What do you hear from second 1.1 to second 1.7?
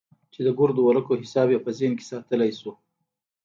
حساب يې